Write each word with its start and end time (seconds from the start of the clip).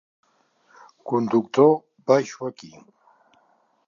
Conductor, 1.09 1.71
baixo 2.07 2.39
aquí. 2.47 2.71